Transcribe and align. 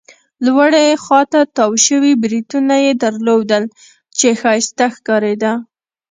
لوړې 0.45 0.87
خوا 1.03 1.21
ته 1.31 1.39
تاو 1.55 1.71
شوي 1.87 2.13
بریتونه 2.23 2.75
يې 2.85 2.91
درلودل، 3.03 3.63
چې 4.17 4.27
ښایسته 4.39 4.85
ښکارېده. 4.95 5.53